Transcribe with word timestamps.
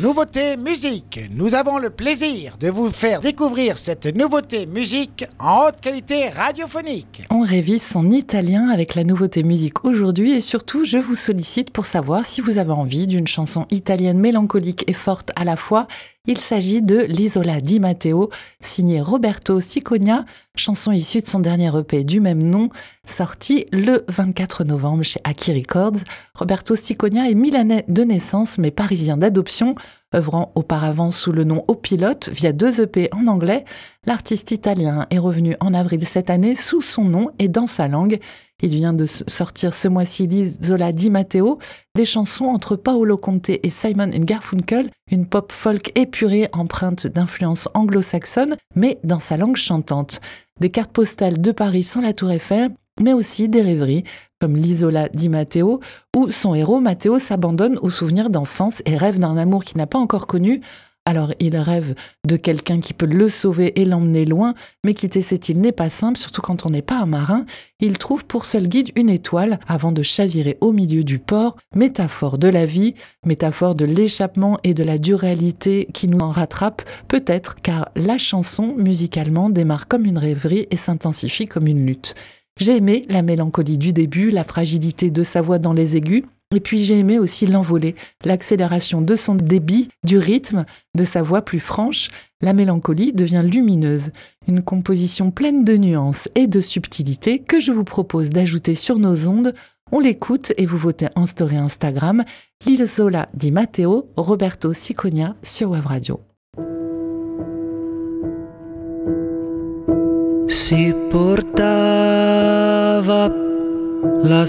Nouveauté 0.00 0.56
musique. 0.56 1.18
Nous 1.32 1.56
avons 1.56 1.78
le 1.78 1.90
plaisir 1.90 2.56
de 2.56 2.68
vous 2.68 2.88
faire 2.88 3.20
découvrir 3.20 3.78
cette 3.78 4.06
nouveauté 4.06 4.64
musique 4.64 5.26
en 5.40 5.66
haute 5.66 5.80
qualité 5.80 6.28
radiophonique. 6.28 7.22
On 7.30 7.40
révise 7.40 7.82
son 7.82 8.08
italien 8.12 8.68
avec 8.68 8.94
la 8.94 9.02
nouveauté 9.02 9.42
musique 9.42 9.84
aujourd'hui 9.84 10.34
et 10.34 10.40
surtout 10.40 10.84
je 10.84 10.98
vous 10.98 11.16
sollicite 11.16 11.70
pour 11.70 11.84
savoir 11.84 12.24
si 12.24 12.40
vous 12.40 12.58
avez 12.58 12.70
envie 12.70 13.08
d'une 13.08 13.26
chanson 13.26 13.66
italienne 13.72 14.20
mélancolique 14.20 14.84
et 14.86 14.92
forte 14.92 15.32
à 15.34 15.42
la 15.42 15.56
fois 15.56 15.88
il 16.28 16.38
s'agit 16.38 16.82
de 16.82 16.98
l'Isola 17.00 17.58
di 17.58 17.80
Matteo, 17.80 18.28
signé 18.60 19.00
Roberto 19.00 19.60
Siconia, 19.60 20.26
chanson 20.54 20.92
issue 20.92 21.22
de 21.22 21.26
son 21.26 21.40
dernier 21.40 21.70
EP 21.74 22.04
du 22.04 22.20
même 22.20 22.42
nom, 22.42 22.68
sorti 23.06 23.64
le 23.72 24.04
24 24.08 24.64
novembre 24.64 25.02
chez 25.04 25.20
Aki 25.24 25.54
Records. 25.54 26.00
Roberto 26.34 26.76
Siconia 26.76 27.30
est 27.30 27.34
milanais 27.34 27.86
de 27.88 28.04
naissance 28.04 28.58
mais 28.58 28.70
parisien 28.70 29.16
d'adoption. 29.16 29.74
œuvrant 30.14 30.52
auparavant 30.54 31.12
sous 31.12 31.32
le 31.32 31.44
nom 31.44 31.64
Au 31.66 31.74
Pilote 31.74 32.28
via 32.30 32.52
deux 32.52 32.82
EP 32.82 33.08
en 33.12 33.26
anglais. 33.26 33.64
L'artiste 34.04 34.50
italien 34.50 35.06
est 35.10 35.18
revenu 35.18 35.56
en 35.60 35.72
avril 35.72 36.06
cette 36.06 36.28
année 36.28 36.54
sous 36.54 36.82
son 36.82 37.04
nom 37.04 37.30
et 37.38 37.48
dans 37.48 37.66
sa 37.66 37.88
langue. 37.88 38.18
Il 38.60 38.70
vient 38.70 38.92
de 38.92 39.06
sortir 39.06 39.72
ce 39.72 39.86
mois-ci 39.86 40.26
l'Isola 40.26 40.90
di 40.90 41.10
Matteo, 41.10 41.60
des 41.94 42.04
chansons 42.04 42.46
entre 42.46 42.74
Paolo 42.74 43.16
Conte 43.16 43.50
et 43.50 43.70
Simon 43.70 44.10
Garfunkel, 44.10 44.90
une 45.12 45.26
pop 45.26 45.52
folk 45.52 45.96
épurée 45.96 46.48
empreinte 46.52 47.06
d'influence 47.06 47.68
anglo-saxonne, 47.74 48.56
mais 48.74 48.98
dans 49.04 49.20
sa 49.20 49.36
langue 49.36 49.56
chantante. 49.56 50.20
Des 50.58 50.70
cartes 50.70 50.90
postales 50.90 51.40
de 51.40 51.52
Paris 51.52 51.84
sans 51.84 52.00
la 52.00 52.12
Tour 52.12 52.32
Eiffel, 52.32 52.72
mais 53.00 53.12
aussi 53.12 53.48
des 53.48 53.62
rêveries, 53.62 54.02
comme 54.40 54.56
l'Isola 54.56 55.08
di 55.08 55.28
Matteo, 55.28 55.78
où 56.16 56.30
son 56.30 56.52
héros 56.52 56.80
Matteo 56.80 57.20
s'abandonne 57.20 57.78
aux 57.78 57.90
souvenirs 57.90 58.28
d'enfance 58.28 58.82
et 58.86 58.96
rêve 58.96 59.20
d'un 59.20 59.36
amour 59.36 59.62
qu'il 59.62 59.78
n'a 59.78 59.86
pas 59.86 60.00
encore 60.00 60.26
connu, 60.26 60.62
alors 61.08 61.32
il 61.40 61.56
rêve 61.56 61.94
de 62.26 62.36
quelqu'un 62.36 62.80
qui 62.80 62.92
peut 62.92 63.06
le 63.06 63.30
sauver 63.30 63.80
et 63.80 63.86
l'emmener 63.86 64.26
loin, 64.26 64.52
mais 64.84 64.92
quitter 64.92 65.22
cette 65.22 65.48
île 65.48 65.58
n'est 65.58 65.72
pas 65.72 65.88
simple, 65.88 66.18
surtout 66.18 66.42
quand 66.42 66.66
on 66.66 66.70
n'est 66.70 66.82
pas 66.82 66.98
un 66.98 67.06
marin. 67.06 67.46
Il 67.80 67.96
trouve 67.96 68.26
pour 68.26 68.44
seul 68.44 68.68
guide 68.68 68.90
une 68.94 69.08
étoile 69.08 69.58
avant 69.66 69.90
de 69.90 70.02
chavirer 70.02 70.58
au 70.60 70.70
milieu 70.70 71.04
du 71.04 71.18
port, 71.18 71.56
métaphore 71.74 72.36
de 72.36 72.48
la 72.48 72.66
vie, 72.66 72.94
métaphore 73.24 73.74
de 73.74 73.86
l'échappement 73.86 74.58
et 74.64 74.74
de 74.74 74.84
la 74.84 74.98
duralité 74.98 75.88
qui 75.94 76.08
nous 76.08 76.18
en 76.18 76.30
rattrape, 76.30 76.82
peut-être 77.08 77.54
car 77.62 77.88
la 77.96 78.18
chanson 78.18 78.74
musicalement 78.76 79.48
démarre 79.48 79.88
comme 79.88 80.04
une 80.04 80.18
rêverie 80.18 80.66
et 80.70 80.76
s'intensifie 80.76 81.46
comme 81.46 81.68
une 81.68 81.86
lutte. 81.86 82.16
J'ai 82.60 82.76
aimé 82.76 83.00
la 83.08 83.22
mélancolie 83.22 83.78
du 83.78 83.94
début, 83.94 84.28
la 84.28 84.44
fragilité 84.44 85.10
de 85.10 85.22
sa 85.22 85.40
voix 85.40 85.58
dans 85.58 85.72
les 85.72 85.96
aigus, 85.96 86.24
et 86.54 86.60
puis 86.60 86.82
j'ai 86.82 86.98
aimé 86.98 87.18
aussi 87.18 87.46
l'envolée, 87.46 87.94
l'accélération 88.24 89.02
de 89.02 89.16
son 89.16 89.34
débit, 89.34 89.88
du 90.04 90.18
rythme, 90.18 90.64
de 90.94 91.04
sa 91.04 91.22
voix 91.22 91.42
plus 91.42 91.60
franche. 91.60 92.08
La 92.40 92.52
mélancolie 92.54 93.12
devient 93.12 93.42
lumineuse, 93.44 94.10
une 94.46 94.62
composition 94.62 95.30
pleine 95.30 95.64
de 95.64 95.76
nuances 95.76 96.28
et 96.34 96.46
de 96.46 96.60
subtilités 96.60 97.38
que 97.38 97.60
je 97.60 97.72
vous 97.72 97.84
propose 97.84 98.30
d'ajouter 98.30 98.74
sur 98.74 98.98
nos 98.98 99.28
ondes. 99.28 99.54
On 99.92 100.00
l'écoute 100.00 100.52
et 100.56 100.64
vous 100.66 100.78
votez 100.78 101.08
en 101.16 101.26
story 101.26 101.56
Instagram. 101.56 102.24
Lille 102.64 102.88
Sola 102.88 103.28
di 103.34 103.50
Matteo, 103.50 104.08
Roberto 104.16 104.72
Siconia 104.72 105.34
sur 105.42 105.70
Web 105.70 105.86
Radio. 105.86 106.20
Si 110.48 110.94
portava 111.10 111.68
la 114.24 114.46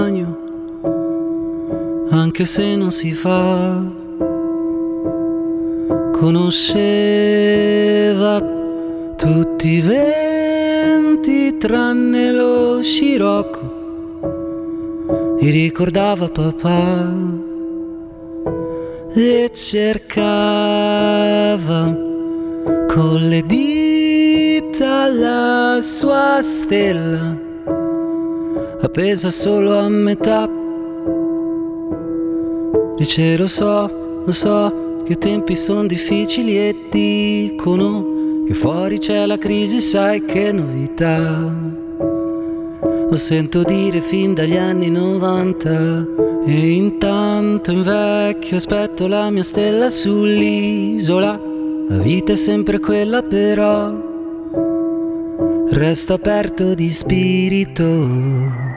bagno, 0.00 0.30
anche 2.10 2.44
se 2.46 2.76
non 2.76 2.90
si 2.90 3.12
fa. 3.12 3.82
Conosceva 6.12 6.82
tutti 9.16 9.68
i 9.68 9.80
venti 9.80 11.56
tranne 11.56 12.32
lo 12.32 12.82
scirocco 12.82 13.78
e 15.38 15.50
ricordava 15.50 16.28
papà 16.28 17.10
e 19.14 19.50
cercava 19.54 20.08
con 22.86 23.28
le 23.28 23.42
dita 23.46 25.08
la 25.08 25.78
sua 25.80 26.40
stella 26.42 27.48
appesa 28.80 29.30
solo 29.30 29.78
a 29.78 29.88
metà. 29.88 30.48
Dice 32.96 33.36
lo 33.36 33.46
so, 33.46 34.22
lo 34.24 34.32
so 34.32 35.02
che 35.04 35.12
i 35.12 35.18
tempi 35.18 35.56
sono 35.56 35.86
difficili 35.86 36.58
e 36.58 36.88
dicono 36.90 38.44
che 38.46 38.54
fuori 38.54 38.98
c'è 38.98 39.26
la 39.26 39.38
crisi, 39.38 39.80
sai 39.80 40.24
che 40.24 40.52
novità. 40.52 41.52
Lo 43.08 43.16
sento 43.16 43.62
dire 43.62 44.00
fin 44.00 44.34
dagli 44.34 44.56
anni 44.56 44.90
90 44.90 46.06
e 46.46 46.70
intanto 46.70 47.72
invecchio 47.72 48.56
aspetto 48.56 49.06
la 49.06 49.30
mia 49.30 49.42
stella 49.42 49.88
sull'isola. 49.88 51.38
La 51.88 51.98
vita 51.98 52.32
è 52.32 52.36
sempre 52.36 52.78
quella 52.78 53.22
però 53.22 54.08
resto 55.70 56.14
aperto 56.14 56.74
di 56.74 56.90
spirito 56.90 58.69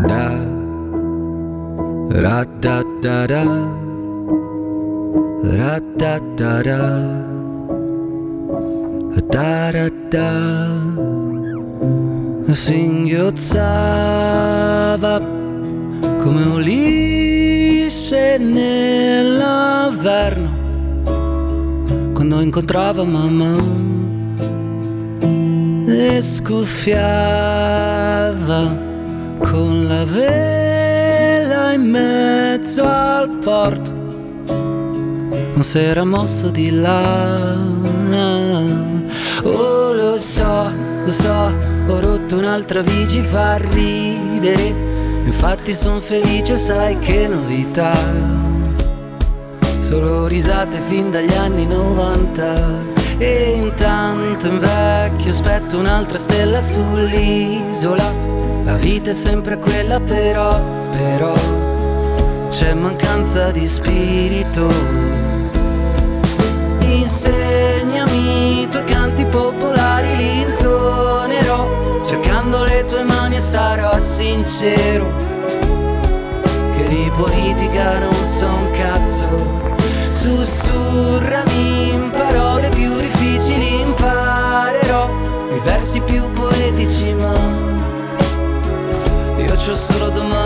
da 0.00 0.28
ra 2.10 2.44
da 2.60 2.82
da 3.02 3.26
da. 3.26 3.44
Ra 5.56 5.80
da 5.96 6.18
da 6.36 6.62
da. 6.62 6.82
Da 9.30 9.70
da. 9.72 9.90
Da 10.10 10.64
singhiozzava 12.54 13.54
come 16.22 16.42
Ulisse 16.54 18.38
nell'inverno 18.38 19.42
quando 22.14 22.40
incontrava 22.40 23.02
mamma 23.04 23.56
e 25.88 26.22
scuffiava 26.22 26.92
con 29.38 29.86
la 29.86 30.04
vela 30.04 31.72
in 31.72 31.90
mezzo 31.90 32.86
al 32.86 33.28
porto, 33.42 33.92
non 33.92 35.62
si 35.62 35.78
era 35.78 36.04
mosso 36.04 36.48
di 36.48 36.70
là. 36.70 37.56
Oh, 39.42 39.92
lo 39.92 40.16
so, 40.16 40.70
lo 41.04 41.10
so, 41.10 41.52
ho 41.86 42.00
rotto 42.00 42.36
un'altra 42.36 42.82
bici, 42.82 43.22
fa 43.22 43.56
ridere. 43.56 44.92
Infatti 45.24 45.72
son 45.72 46.00
felice, 46.00 46.56
sai 46.56 46.98
che 46.98 47.28
novità. 47.28 47.92
Solo 49.78 50.26
risate 50.26 50.78
fin 50.86 51.10
dagli 51.10 51.34
anni 51.34 51.66
90. 51.66 53.02
E 53.18 53.52
intanto 53.62 54.48
invecchio 54.48 55.30
aspetto 55.30 55.78
un'altra 55.78 56.18
stella 56.18 56.60
sull'isola 56.60 58.43
la 58.64 58.76
vita 58.76 59.10
è 59.10 59.12
sempre 59.12 59.58
quella 59.58 60.00
però, 60.00 60.58
però 60.90 61.34
c'è 62.48 62.72
mancanza 62.72 63.50
di 63.50 63.66
spirito. 63.66 64.68
Insegnami 66.80 68.62
i 68.62 68.68
tuoi 68.68 68.84
canti 68.84 69.24
popolari, 69.26 70.16
li 70.16 70.40
intonerò, 70.40 72.02
cercando 72.06 72.64
le 72.64 72.84
tue 72.86 73.02
mani 73.04 73.36
e 73.36 73.40
sarò 73.40 73.98
sincero, 73.98 75.12
che 76.76 76.84
di 76.88 77.10
politica 77.16 77.98
non 77.98 78.24
so 78.24 78.46
un 78.46 78.70
cazzo. 78.72 79.26
Sussurrami 80.10 81.90
in 81.90 82.10
parole 82.10 82.70
più 82.70 82.96
difficili, 82.98 83.80
imparerò 83.80 85.10
i 85.54 85.60
versi 85.64 86.00
più 86.00 86.30
poetici, 86.30 87.12
ma 87.12 87.32
Şu 89.66 89.76
suratıma. 89.76 90.43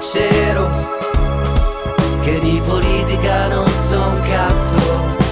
Sincero, 0.00 0.70
che 2.22 2.38
di 2.38 2.60
politica 2.64 3.48
non 3.48 3.66
so 3.66 3.98
un 3.98 4.20
cazzo. 4.22 5.27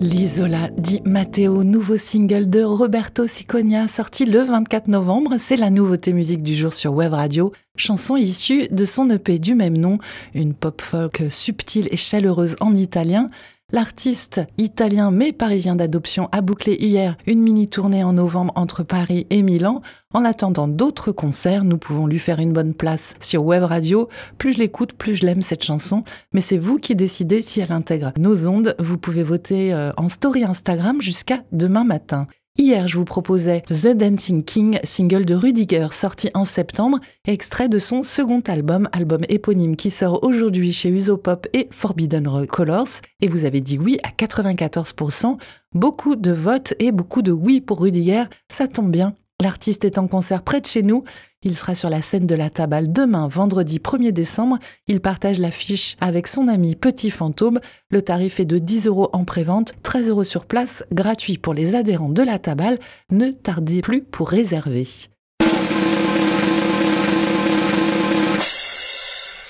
L'Isola 0.00 0.70
dit 0.78 1.02
Matteo, 1.04 1.64
nouveau 1.64 1.96
single 1.96 2.48
de 2.48 2.62
Roberto 2.62 3.26
Siconia, 3.26 3.88
sorti 3.88 4.24
le 4.24 4.40
24 4.40 4.88
novembre. 4.88 5.34
C'est 5.36 5.56
la 5.56 5.68
nouveauté 5.68 6.12
musique 6.12 6.42
du 6.42 6.54
jour 6.54 6.72
sur 6.72 6.94
Web 6.94 7.12
Radio. 7.12 7.52
Chanson 7.76 8.16
issue 8.16 8.68
de 8.68 8.84
son 8.84 9.10
EP 9.10 9.38
du 9.38 9.54
même 9.54 9.76
nom, 9.76 9.98
une 10.32 10.54
pop 10.54 10.80
folk 10.80 11.24
subtile 11.28 11.88
et 11.90 11.96
chaleureuse 11.96 12.56
en 12.60 12.74
italien. 12.74 13.30
L'artiste 13.72 14.40
italien 14.58 15.12
mais 15.12 15.32
parisien 15.32 15.76
d'adoption 15.76 16.28
a 16.32 16.40
bouclé 16.40 16.74
hier 16.74 17.16
une 17.26 17.40
mini-tournée 17.40 18.02
en 18.02 18.14
novembre 18.14 18.52
entre 18.56 18.82
Paris 18.82 19.28
et 19.30 19.42
Milan. 19.42 19.80
En 20.12 20.24
attendant 20.24 20.66
d'autres 20.66 21.12
concerts, 21.12 21.62
nous 21.62 21.78
pouvons 21.78 22.08
lui 22.08 22.18
faire 22.18 22.40
une 22.40 22.52
bonne 22.52 22.74
place 22.74 23.14
sur 23.20 23.44
Web 23.44 23.62
Radio. 23.62 24.08
Plus 24.38 24.54
je 24.54 24.58
l'écoute, 24.58 24.94
plus 24.94 25.14
je 25.14 25.24
l'aime 25.24 25.42
cette 25.42 25.62
chanson. 25.62 26.02
Mais 26.32 26.40
c'est 26.40 26.58
vous 26.58 26.78
qui 26.78 26.96
décidez 26.96 27.42
si 27.42 27.60
elle 27.60 27.70
intègre 27.70 28.12
nos 28.18 28.48
ondes. 28.48 28.74
Vous 28.80 28.98
pouvez 28.98 29.22
voter 29.22 29.72
euh, 29.72 29.92
en 29.96 30.08
story 30.08 30.42
Instagram 30.42 31.00
jusqu'à 31.00 31.44
demain 31.52 31.84
matin. 31.84 32.26
Hier, 32.60 32.86
je 32.88 32.98
vous 32.98 33.06
proposais 33.06 33.62
The 33.62 33.96
Dancing 33.96 34.44
King, 34.44 34.78
single 34.84 35.24
de 35.24 35.34
Rudiger, 35.34 35.88
sorti 35.92 36.28
en 36.34 36.44
septembre, 36.44 36.98
extrait 37.26 37.70
de 37.70 37.78
son 37.78 38.02
second 38.02 38.42
album, 38.46 38.86
album 38.92 39.22
éponyme 39.30 39.76
qui 39.76 39.88
sort 39.88 40.22
aujourd'hui 40.22 40.70
chez 40.70 40.90
Usopop 40.90 41.46
et 41.54 41.68
Forbidden 41.70 42.46
Colors. 42.46 43.00
Et 43.22 43.28
vous 43.28 43.46
avez 43.46 43.62
dit 43.62 43.78
oui 43.78 43.96
à 44.02 44.10
94%. 44.10 45.38
Beaucoup 45.72 46.16
de 46.16 46.32
votes 46.32 46.74
et 46.78 46.92
beaucoup 46.92 47.22
de 47.22 47.32
oui 47.32 47.62
pour 47.62 47.80
Rudiger. 47.80 48.24
Ça 48.50 48.68
tombe 48.68 48.90
bien. 48.90 49.14
L'artiste 49.40 49.86
est 49.86 49.96
en 49.96 50.06
concert 50.06 50.42
près 50.42 50.60
de 50.60 50.66
chez 50.66 50.82
nous. 50.82 51.02
Il 51.42 51.56
sera 51.56 51.74
sur 51.74 51.88
la 51.88 52.02
scène 52.02 52.26
de 52.26 52.34
la 52.34 52.50
Tabale 52.50 52.92
demain, 52.92 53.26
vendredi 53.26 53.78
1er 53.78 54.12
décembre. 54.12 54.58
Il 54.86 55.00
partage 55.00 55.38
l'affiche 55.38 55.96
avec 55.98 56.26
son 56.26 56.46
ami 56.46 56.76
Petit 56.76 57.10
Fantôme. 57.10 57.58
Le 57.88 58.02
tarif 58.02 58.38
est 58.38 58.44
de 58.44 58.58
10 58.58 58.86
euros 58.86 59.08
en 59.14 59.24
prévente, 59.24 59.72
13 59.82 60.10
euros 60.10 60.24
sur 60.24 60.44
place, 60.44 60.84
gratuit 60.92 61.38
pour 61.38 61.54
les 61.54 61.74
adhérents 61.74 62.10
de 62.10 62.22
la 62.22 62.38
Tabale. 62.38 62.78
Ne 63.10 63.30
tardez 63.30 63.80
plus 63.80 64.02
pour 64.02 64.28
réserver. 64.28 64.86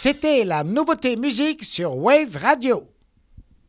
C'était 0.02 0.44
la 0.44 0.62
nouveauté 0.62 1.16
musique 1.16 1.64
sur 1.64 1.96
Wave 1.96 2.36
Radio. 2.40 2.84